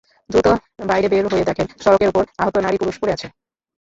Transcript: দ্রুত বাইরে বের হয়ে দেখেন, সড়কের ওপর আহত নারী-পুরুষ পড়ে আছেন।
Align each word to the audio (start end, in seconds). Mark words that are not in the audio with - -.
দ্রুত 0.29 0.47
বাইরে 0.85 1.07
বের 1.09 1.25
হয়ে 1.31 1.47
দেখেন, 1.49 1.67
সড়কের 1.83 2.09
ওপর 2.11 2.23
আহত 2.39 2.55
নারী-পুরুষ 2.57 2.95
পড়ে 2.99 3.15
আছেন। 3.15 3.31